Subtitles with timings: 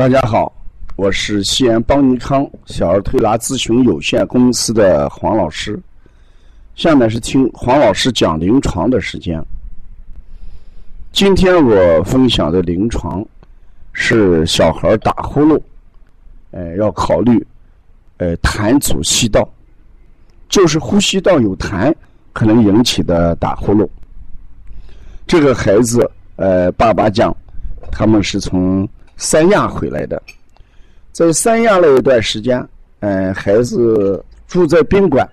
[0.00, 0.50] 大家好，
[0.96, 5.78] 我是西安邦尼康小儿推拿咨询有限公司的黄老师。
[6.74, 9.38] 下面是听黄老师讲临床的时间。
[11.12, 13.22] 今天我分享的临床
[13.92, 15.60] 是小孩打呼噜，
[16.52, 17.46] 呃，要考虑
[18.16, 19.46] 呃痰阻吸道，
[20.48, 21.94] 就是呼吸道有痰
[22.32, 23.86] 可能引起的打呼噜。
[25.26, 27.36] 这个孩子，呃，爸爸讲，
[27.92, 28.88] 他们是从。
[29.20, 30.20] 三亚回来的，
[31.12, 32.66] 在三亚那一段时间，
[33.00, 35.28] 嗯，孩子住在宾馆，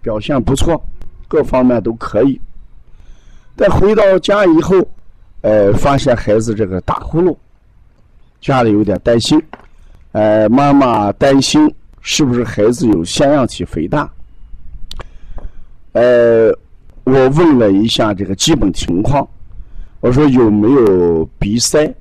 [0.00, 0.82] 表现不错，
[1.28, 2.40] 各方面都可以。
[3.54, 4.76] 但回到家以后，
[5.42, 7.36] 呃，发现孩子这个打呼噜，
[8.40, 9.40] 家里有点担心，
[10.12, 14.10] 呃，妈妈担心是不是孩子有腺样体肥大？
[15.92, 16.48] 呃，
[17.04, 19.28] 我问了一下这个基本情况，
[20.00, 21.94] 我说有没有鼻塞？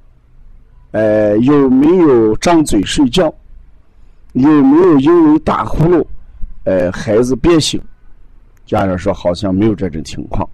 [0.91, 3.33] 呃，有没有张嘴睡觉？
[4.33, 6.05] 有没有因为打呼噜，
[6.63, 7.81] 呃，孩子憋醒？
[8.65, 10.47] 家长说好像没有这种情况。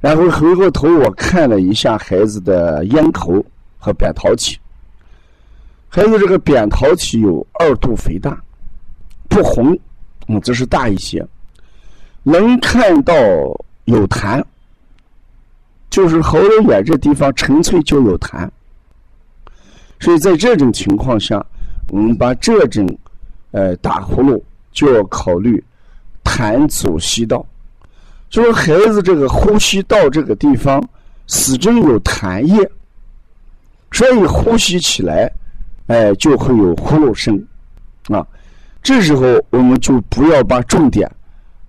[0.00, 3.44] 然后回过头我看了一下孩子的咽喉
[3.78, 4.58] 和扁桃体，
[5.88, 8.38] 孩子这个扁桃体有二度肥大，
[9.28, 9.76] 不红，
[10.28, 11.26] 嗯，这是大一些，
[12.22, 13.14] 能看到
[13.84, 14.42] 有痰，
[15.88, 18.48] 就是喉咙眼这地方纯粹就有痰。
[19.98, 21.44] 所以在这种情况下，
[21.88, 22.86] 我们把这种
[23.50, 24.40] 呃打呼噜
[24.72, 25.62] 就要考虑
[26.22, 27.44] 痰阻吸道，
[28.28, 30.82] 就是孩子这个呼吸道这个地方
[31.26, 32.70] 始终有痰液，
[33.92, 35.30] 所以呼吸起来
[35.86, 37.42] 哎就会有呼噜声
[38.08, 38.26] 啊。
[38.82, 41.10] 这时候我们就不要把重点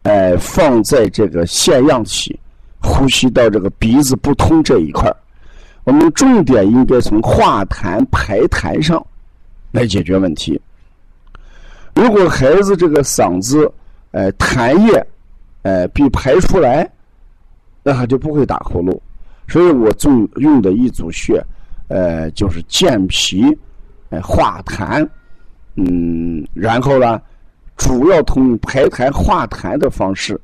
[0.03, 2.39] 哎放在这个腺样体
[2.81, 5.15] 呼吸道这个鼻子不通这一块儿。
[5.87, 9.01] 我们重点应该从化痰排痰上
[9.71, 10.59] 来解决问题。
[11.95, 13.71] 如果孩子这个嗓子，
[14.11, 15.07] 呃，痰液，
[15.61, 16.85] 呃，被排出来，
[17.83, 18.99] 那他就不会打呼噜。
[19.47, 21.41] 所以我重用的一组穴，
[21.87, 23.45] 呃，就是健脾，
[24.09, 25.07] 呃，化痰，
[25.75, 27.21] 嗯，然后呢，
[27.77, 30.37] 主要通排痰化痰的方式，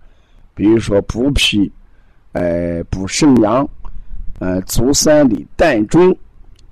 [0.56, 1.70] 比如说补脾，
[2.32, 3.68] 呃，补肾阳。
[4.40, 6.16] 呃，足三里、膻中，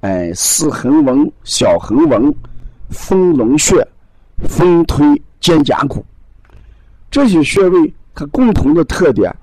[0.01, 2.33] 哎，四横纹、小横纹、
[2.89, 3.87] 丰隆穴、
[4.49, 6.03] 丰推肩胛骨，
[7.09, 9.33] 这些穴位它共同的特点，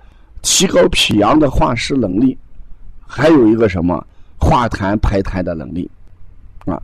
[0.43, 2.37] 提高脾阳的化湿能力，
[3.07, 4.05] 还有一个什么
[4.37, 5.91] 化痰排痰的能力，
[6.67, 6.83] 啊，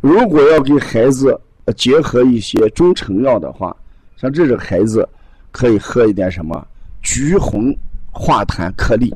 [0.00, 1.38] 如果要给孩子
[1.76, 3.76] 结合一些中成药的话，
[4.16, 5.06] 像这种孩子
[5.50, 6.66] 可以喝一点什么
[7.02, 7.76] 橘红
[8.12, 9.14] 化痰颗粒，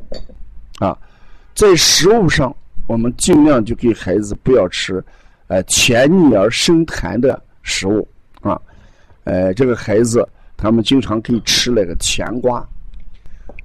[0.80, 0.98] 啊。
[1.54, 2.54] 在食物上，
[2.86, 5.02] 我们尽量就给孩子不要吃，
[5.46, 8.06] 呃，甜腻而生痰的食物
[8.40, 8.60] 啊。
[9.22, 10.26] 呃，这个孩子
[10.56, 12.66] 他们经常可以吃那个甜瓜，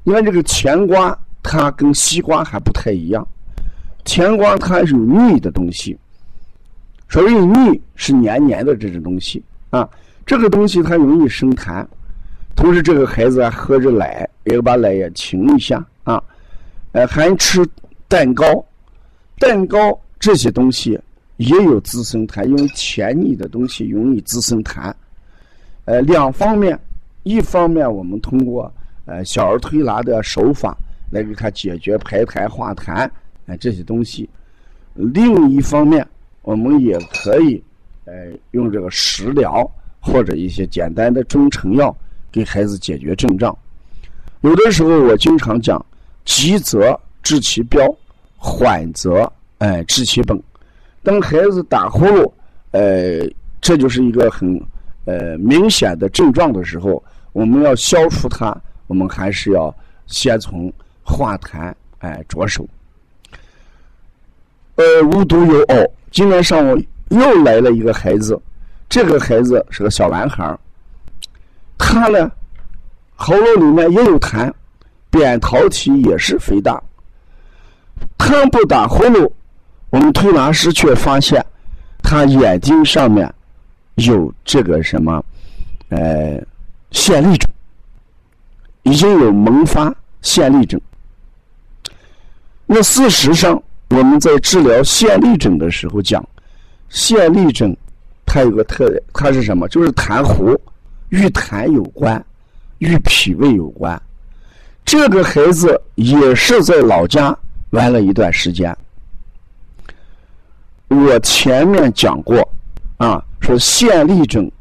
[0.04, 3.28] 因为这个甜瓜它跟西瓜还不太一样，
[4.06, 5.98] 甜瓜它是有腻的东西，
[7.10, 9.90] 所谓腻是黏黏的这种东西啊。
[10.26, 11.84] 这个东西它容易生痰，
[12.56, 16.24] 同时这个孩子还喝着奶，也把奶也停一下啊。
[16.92, 17.64] 呃，还吃
[18.08, 18.66] 蛋糕，
[19.38, 21.00] 蛋糕这些东西
[21.38, 24.92] 也有滋生痰，因为甜腻的东西容易滋生痰。
[25.86, 26.78] 呃，两方面，
[27.22, 28.74] 一方面我们通过
[29.06, 30.76] 呃小儿推拿的手法
[31.12, 33.08] 来给他解决排痰化痰
[33.46, 34.28] 呃这些东西；
[34.96, 36.04] 另一方面，
[36.42, 37.64] 我们也可以
[38.06, 38.14] 呃
[38.52, 39.70] 用这个食疗
[40.00, 41.96] 或者一些简单的中成药
[42.32, 43.56] 给孩子解决症状。
[44.42, 45.86] 有的时候我经常讲。
[46.29, 47.84] 急则治其标，
[48.38, 50.40] 缓则哎治其本。
[51.02, 52.31] 当孩子打呼噜，
[52.70, 53.28] 呃，
[53.59, 54.61] 这就是一个很
[55.05, 57.03] 呃明显的症状的时候，
[57.34, 58.55] 我们要消除它，
[58.85, 60.72] 我们还是要先从
[61.02, 62.66] 化痰哎着手。
[64.75, 66.79] 呃，无独有偶，今天上午
[67.09, 68.40] 又来了一个孩子，
[68.87, 70.55] 这个孩子是个小男孩
[71.75, 72.32] 他呢
[73.16, 74.53] 喉咙里面也有痰。
[75.09, 76.82] 扁桃体也是肥大，
[78.17, 79.29] 他不打呼噜，
[79.90, 81.44] 我们推拿师却发现
[82.03, 83.32] 他眼睛上面
[83.96, 85.23] 有这个什么，
[85.90, 86.40] 呃，
[86.91, 87.52] 腺粒症，
[88.84, 90.79] 已经有萌发腺粒症。
[92.66, 96.23] 那事实上，我们在治疗腺粒症的时候讲，
[96.90, 97.76] 腺粒症
[98.28, 99.67] 它有个特点，它是什么？
[99.70, 100.56] 就是痰壶
[101.09, 102.23] 与痰有关，
[102.78, 104.00] 与脾胃有关。
[104.91, 107.38] 这个孩子也是在老家
[107.70, 108.76] 玩了一段时间，
[110.88, 112.38] 我前面讲过
[112.97, 114.52] 啊，说线粒症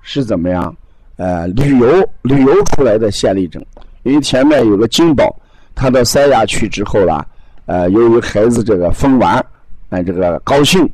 [0.00, 0.74] 是怎么样？
[1.16, 3.62] 呃，旅游旅游出来的线粒症，
[4.02, 5.38] 因为前面有个金宝，
[5.74, 7.26] 他到三亚去之后啦，
[7.66, 9.44] 呃，由于孩子这个疯玩，
[9.90, 10.90] 哎，这个高兴，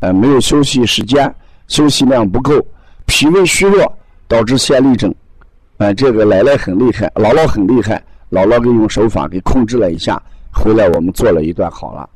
[0.00, 1.30] 呃，没有休息时间，
[1.68, 2.58] 休息量不够，
[3.04, 5.14] 脾胃虚弱，导致线粒症。
[5.76, 8.02] 哎，这个奶奶很厉害，姥姥很厉害，
[8.34, 10.20] 姥姥给用手法给控制了一下，
[10.50, 12.10] 回来我们做了一段好了。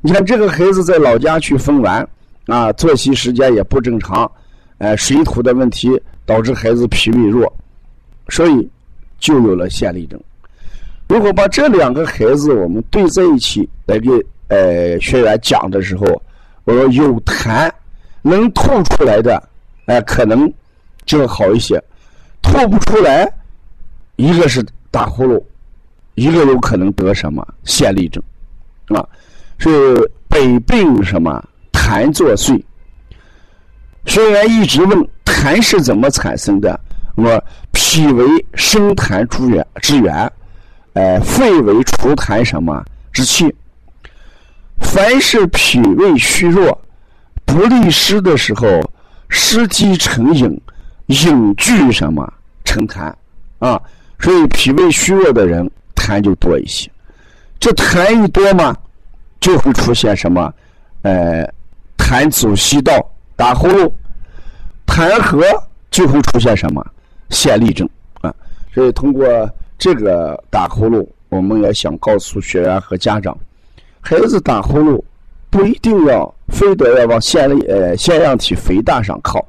[0.00, 2.08] 你看这个孩子在老家去疯玩，
[2.46, 4.30] 啊，作息时间也不正常，
[4.78, 7.52] 哎，水土的问题导致孩子脾胃弱，
[8.30, 8.66] 所以
[9.18, 10.18] 就有了线粒症。
[11.06, 14.08] 如果把这两个孩子我们对在一起来给
[14.48, 16.06] 呃学员讲的时候，
[16.64, 17.70] 我说有痰
[18.22, 19.42] 能吐出来的，
[19.84, 20.50] 哎，可能
[21.04, 21.82] 就好一些。
[22.40, 23.30] 吐不出来，
[24.16, 25.42] 一个是打呼噜，
[26.20, 28.22] 一个有可能得什么线粒症，
[28.88, 29.00] 啊，
[29.56, 29.96] 是
[30.28, 32.62] 百病什么痰作祟。
[34.04, 36.78] 学员一直问痰是怎么产生的，
[37.14, 40.30] 我脾为生痰之源之源，
[40.92, 43.50] 哎，肺为除痰什么之气。
[44.78, 46.78] 凡是脾胃虚弱、
[47.46, 48.66] 不利湿的时候，
[49.30, 50.60] 湿积成饮。
[51.06, 52.30] 引聚什么
[52.62, 53.10] 成痰
[53.58, 53.80] 啊？
[54.18, 55.68] 所以脾胃虚弱的人
[56.00, 56.90] 痰就多一些。
[57.58, 58.74] 这痰一多嘛，
[59.38, 60.52] 就会出现什么？
[61.02, 61.46] 呃，
[61.98, 63.06] 痰阻吸道，
[63.36, 63.90] 打呼噜；
[64.86, 65.42] 痰核
[65.90, 66.82] 就会出现什么？
[67.28, 67.86] 腺粒症
[68.22, 68.34] 啊。
[68.72, 69.28] 所以通过
[69.78, 73.36] 这个打呼噜，我们也想告诉学员和家长：
[74.00, 75.02] 孩子打呼噜
[75.50, 79.46] 不一定要非得要往腺粒呃腺样体肥大上靠。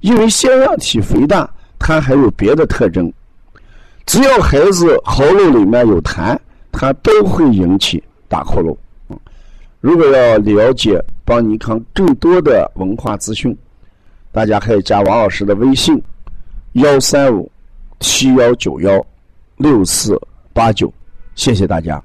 [0.00, 1.50] 因为腺样体肥大，
[1.80, 3.12] 它还有别的特征。
[4.08, 6.34] 只要孩子喉咙里面有痰，
[6.72, 8.74] 他都会引起打呼噜。
[9.82, 13.54] 如果要了解邦尼康更多的文化资讯，
[14.32, 16.02] 大家可以加王老师的微信：
[16.72, 17.52] 幺三五
[18.00, 19.06] 七幺九幺
[19.58, 20.18] 六四
[20.54, 20.90] 八九。
[21.34, 22.02] 谢谢大家。